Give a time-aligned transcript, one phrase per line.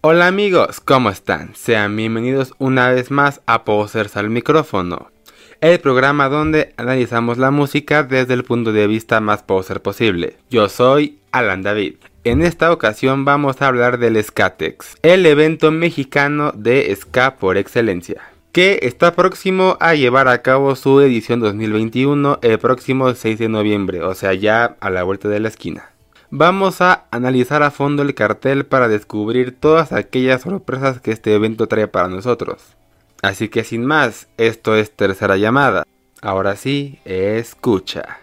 [0.00, 1.56] Hola amigos, ¿cómo están?
[1.56, 5.10] Sean bienvenidos una vez más a Posers al micrófono,
[5.60, 10.36] el programa donde analizamos la música desde el punto de vista más poser posible.
[10.50, 11.96] Yo soy Alan David.
[12.22, 18.22] En esta ocasión vamos a hablar del Skatex, el evento mexicano de ska por excelencia
[18.52, 24.02] que está próximo a llevar a cabo su edición 2021 el próximo 6 de noviembre,
[24.02, 25.90] o sea ya a la vuelta de la esquina.
[26.30, 31.68] Vamos a analizar a fondo el cartel para descubrir todas aquellas sorpresas que este evento
[31.68, 32.76] trae para nosotros.
[33.22, 35.84] Así que sin más, esto es tercera llamada.
[36.20, 38.18] Ahora sí, escucha.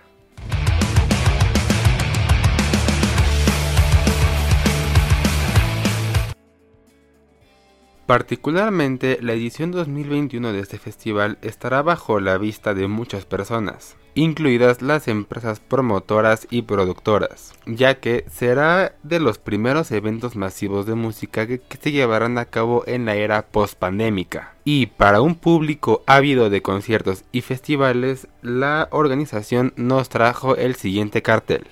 [8.05, 14.83] Particularmente, la edición 2021 de este festival estará bajo la vista de muchas personas, incluidas
[14.83, 21.47] las empresas promotoras y productoras, ya que será de los primeros eventos masivos de música
[21.47, 24.53] que, se llevarán a cabo en la era post-pandémica.
[24.63, 31.23] Y para un público ávido de conciertos y festivales, la organización nos trajo el siguiente
[31.23, 31.65] cartel.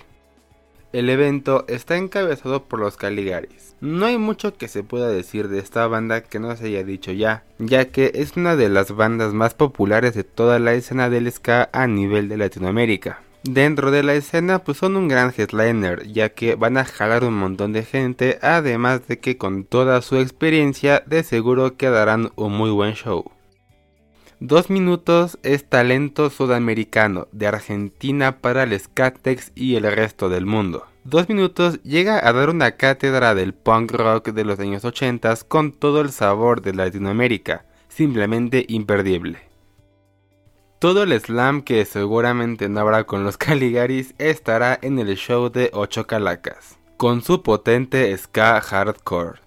[0.93, 3.75] El evento está encabezado por los Caligaris.
[3.81, 7.11] No hay mucho que se pueda decir de esta banda que no se haya dicho
[7.11, 11.31] ya, ya que es una de las bandas más populares de toda la escena del
[11.31, 13.21] ska a nivel de Latinoamérica.
[13.41, 17.33] Dentro de la escena pues son un gran headliner, ya que van a jalar un
[17.33, 22.69] montón de gente, además de que con toda su experiencia de seguro quedarán un muy
[22.69, 23.31] buen show.
[24.45, 30.85] Dos minutos es talento sudamericano de Argentina para el Skatex y el resto del mundo.
[31.05, 35.71] Dos minutos llega a dar una cátedra del punk rock de los años 80 con
[35.71, 39.39] todo el sabor de Latinoamérica, simplemente imperdible.
[40.77, 45.69] Todo el slam que seguramente no habrá con los Caligaris estará en el show de
[45.71, 49.39] 8 calacas, con su potente ska hardcore.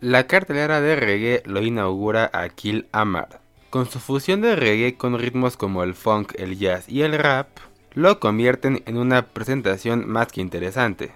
[0.00, 5.56] La cartelera de reggae lo inaugura Akil Amar, con su fusión de reggae con ritmos
[5.56, 7.48] como el funk, el jazz y el rap,
[7.94, 11.12] lo convierten en una presentación más que interesante.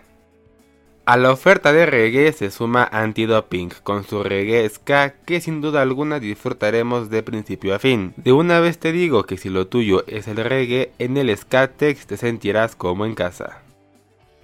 [1.06, 5.82] A la oferta de reggae se suma Antidoping con su reggae ska que sin duda
[5.82, 8.14] alguna disfrutaremos de principio a fin.
[8.16, 12.06] De una vez te digo que si lo tuyo es el reggae, en el Skatex
[12.06, 13.62] te sentirás como en casa.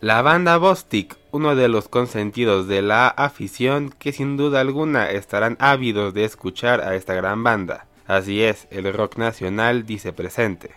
[0.00, 5.56] La banda Bostik, uno de los consentidos de la afición que sin duda alguna estarán
[5.61, 7.87] ávidos de escuchar a esta gran banda.
[8.06, 10.71] Así es, el rock nacional dice presente.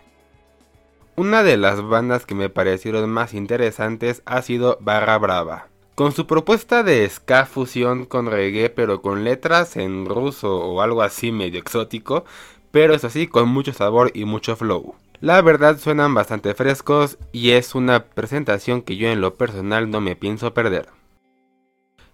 [1.15, 5.67] Una de las bandas que me parecieron más interesantes ha sido Barra Brava.
[5.95, 11.01] Con su propuesta de ska fusión con reggae pero con letras en ruso o algo
[11.01, 12.23] así medio exótico,
[12.71, 14.95] pero es así con mucho sabor y mucho flow.
[15.19, 19.99] La verdad suenan bastante frescos y es una presentación que yo en lo personal no
[19.99, 20.87] me pienso perder.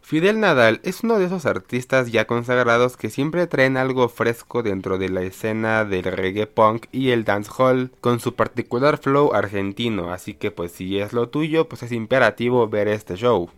[0.07, 4.99] Fidel Nadal es uno de esos artistas ya consagrados que siempre traen algo fresco dentro
[4.99, 10.35] de la escena del reggae punk y el dancehall con su particular flow argentino, así
[10.35, 13.49] que pues si es lo tuyo, pues es imperativo ver este show.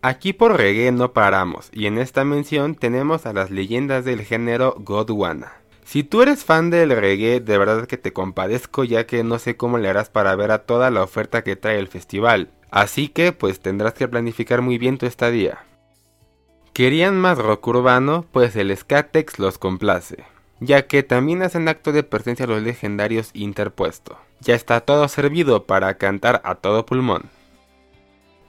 [0.00, 4.74] Aquí por reggae no paramos, y en esta mención tenemos a las leyendas del género
[4.80, 5.52] Godwana.
[5.84, 9.56] Si tú eres fan del reggae, de verdad que te compadezco ya que no sé
[9.56, 12.50] cómo le harás para ver a toda la oferta que trae el festival.
[12.72, 15.58] Así que pues tendrás que planificar muy bien tu estadía.
[16.72, 18.24] ¿Querían más rock urbano?
[18.32, 20.24] Pues el Skatex los complace,
[20.58, 24.16] ya que también hacen acto de presencia los legendarios interpuesto.
[24.40, 27.24] Ya está todo servido para cantar a todo pulmón.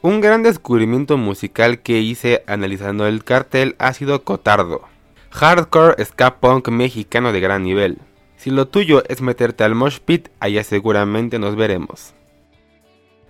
[0.02, 4.84] Un gran descubrimiento musical que hice analizando el cartel ha sido Cotardo,
[5.32, 7.98] hardcore ska punk mexicano de gran nivel.
[8.38, 12.14] Si lo tuyo es meterte al mosh pit, allá seguramente nos veremos.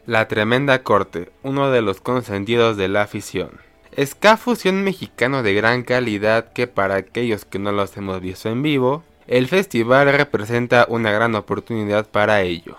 [0.06, 3.62] La Tremenda Corte, uno de los consentidos de la afición.
[3.98, 8.62] Ska fusión mexicano de gran calidad que para aquellos que no los hemos visto en
[8.64, 12.76] vivo, el festival representa una gran oportunidad para ello.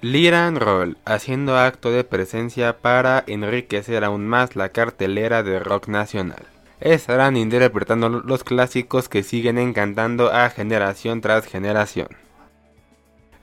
[0.00, 6.42] Liran Roll, haciendo acto de presencia para enriquecer aún más la cartelera de rock nacional.
[6.80, 12.08] Estarán interpretando los clásicos que siguen encantando a generación tras generación.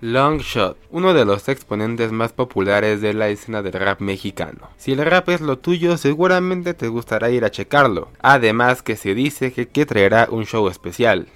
[0.01, 4.69] Longshot, uno de los exponentes más populares de la escena del rap mexicano.
[4.78, 8.07] Si el rap es lo tuyo, seguramente te gustará ir a checarlo.
[8.22, 11.28] Además que se dice que, que traerá un show especial.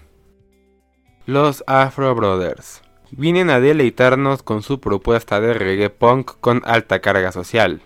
[1.25, 2.81] Los Afro Brothers.
[3.11, 7.81] Vienen a deleitarnos con su propuesta de reggae punk con alta carga social.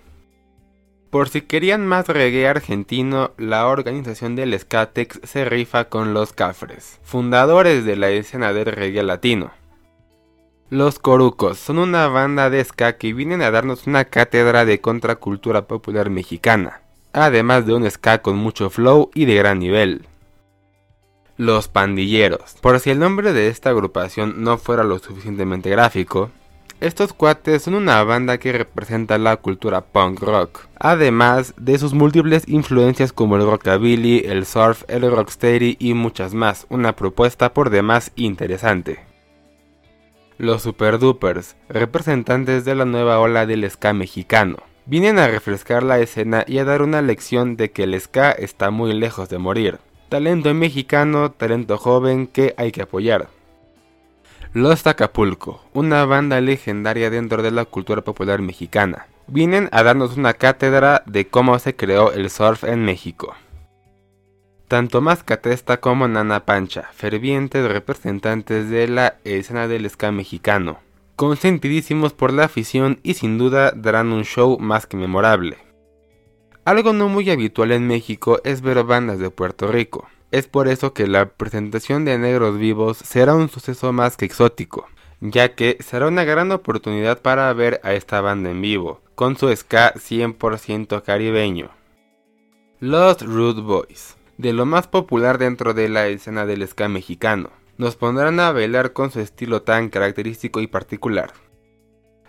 [1.10, 7.00] Por si querían más reggae argentino, la organización del Skatex se rifa con los Cafres,
[7.02, 9.52] fundadores de la escena del reggae latino.
[10.70, 15.66] Los Corucos son una banda de ska que vienen a darnos una cátedra de contracultura
[15.66, 16.82] popular mexicana.
[17.14, 20.06] además de un ska con mucho flow y de gran nivel.
[21.38, 22.56] Los Pandilleros.
[22.60, 26.32] Por si el nombre de esta agrupación no fuera lo suficientemente gráfico,
[26.82, 32.46] estos cuates son una banda que representa la cultura punk rock, además de sus múltiples
[32.46, 38.12] influencias como el rockabilly, el surf, el rocksteady y muchas más, una propuesta por demás
[38.18, 39.07] interesante.
[40.40, 45.98] Los Super Dupers, representantes de la nueva ola del ska mexicano, vienen a refrescar la
[45.98, 49.80] escena y a dar una lección de que el ska está muy lejos de morir.
[50.10, 53.30] Talento mexicano, talento joven que hay que apoyar.
[54.54, 60.36] Los Acapulco, una banda legendaria dentro de la cultura popular mexicana, vienen a darnos una
[60.36, 63.36] cátedra de cómo se creó el surf en México.
[64.68, 70.80] Tanto Mascatesta como Nana Pancha, fervientes representantes de la escena del ska mexicano,
[71.16, 75.58] consentidísimos por la afición y sin duda darán un show más que memorable.
[76.66, 80.94] Algo no muy habitual en México es ver bandas de Puerto Rico, es por eso
[80.94, 84.86] que la presentación de Negros Vivos será un suceso más que exótico,
[85.22, 89.48] ya que será una gran oportunidad para ver a esta banda en vivo, con su
[89.56, 91.72] ska 100% caribeño.
[92.82, 97.96] Los Rude Boys, de lo más popular dentro de la escena del ska mexicano, nos
[97.96, 101.34] pondrán a bailar con su estilo tan característico y particular.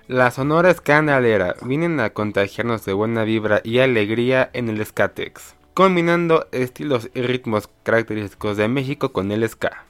[0.07, 6.49] La sonora escandalera vienen a contagiarnos de buena vibra y alegría en el Skatex combinando
[6.51, 9.85] estilos y ritmos característicos de México con el ska.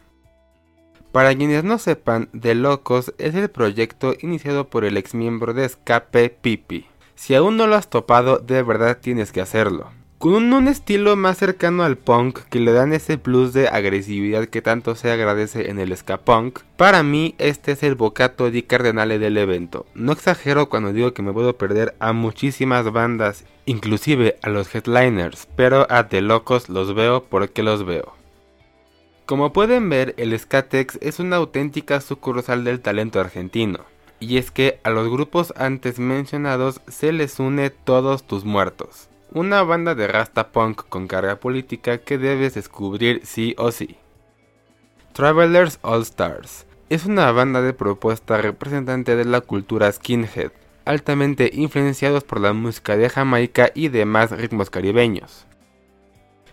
[1.13, 5.65] Para quienes no sepan, The Locos es el proyecto iniciado por el ex miembro de
[5.65, 6.87] Escape Pipi.
[7.15, 11.39] Si aún no lo has topado, de verdad tienes que hacerlo con un, estilo más
[11.39, 15.79] cercano al punk que le dan ese plus de agresividad que tanto se agradece en
[15.79, 16.59] el ska punk.
[16.77, 19.87] Para mí este es el bocato di cardenale del evento.
[19.95, 25.47] No exagero cuando digo que me puedo perder a muchísimas bandas, inclusive a los headliners,
[25.55, 28.13] pero a The Locos los veo porque los veo.
[29.25, 33.85] Como pueden ver, el Skatex es una auténtica sucursal del talento argentino.
[34.19, 39.63] Y es que a los grupos antes mencionados se les une todos tus muertos una
[39.63, 43.97] banda de rasta punk con carga política que debes descubrir sí o sí.
[45.13, 50.53] Travelers All Stars es una banda de propuesta representante de la cultura skinhead,
[50.87, 55.47] altamente influenciados por la música de Jamaica y demás ritmos caribeños.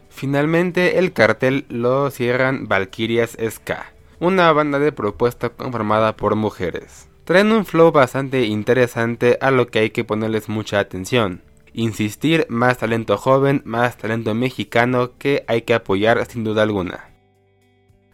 [0.09, 7.07] Finalmente el cartel lo cierran Valkyrias Ska, una banda de propuesta conformada por mujeres.
[7.23, 11.41] Traen un flow bastante interesante a lo que hay que ponerles mucha atención
[11.75, 17.11] insistir, más talento joven, más talento mexicano que hay que apoyar sin duda alguna.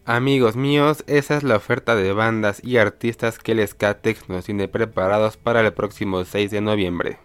[0.04, 4.68] Amigos míos, esa es la oferta de bandas y artistas que el Skatex nos tiene
[4.68, 7.20] preparados para el próximo 6 de noviembre.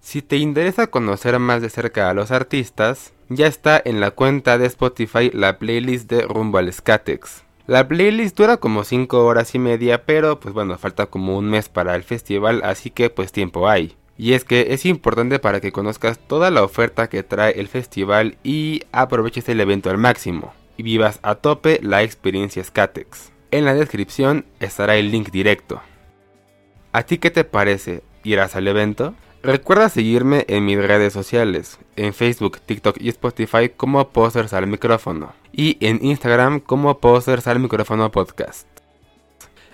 [0.00, 4.58] Si te interesa conocer más de cerca a los artistas, ya está en la cuenta
[4.58, 7.44] de Spotify la playlist de Rumbo al Skatex.
[7.66, 11.68] La playlist dura como 5 horas y media, pero pues bueno, falta como un mes
[11.68, 13.96] para el festival, así que pues tiempo hay.
[14.20, 18.36] Y es que es importante para que conozcas toda la oferta que trae el festival
[18.44, 23.32] y aproveches el evento al máximo y vivas a tope la experiencia Skatex.
[23.50, 25.80] En la descripción estará el link directo.
[26.92, 28.02] ¿A ti te parece?
[28.22, 29.14] ¿Irás al evento?
[29.42, 35.32] Recuerda seguirme en mis redes sociales, en Facebook, TikTok y Spotify como Posters al Micrófono
[35.50, 38.68] y en Instagram como Posters al Micrófono Podcast.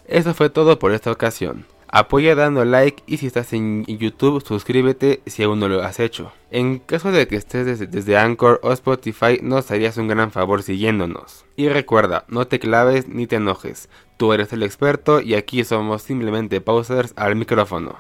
[0.07, 1.67] Eso fue todo por esta ocasión.
[1.89, 6.33] Apoya dando like y si estás en YouTube suscríbete si aún no lo has hecho.
[6.51, 11.45] En caso de que estés desde, Anchor o Spotify nos harías un gran favor siguiéndonos.
[11.57, 16.03] Y recuerda, no te claves ni te enojes, tú eres el experto y aquí somos
[16.03, 17.97] simplemente pausers al micrófono.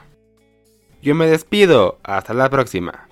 [1.02, 3.08] Yo me despido, hasta la próxima.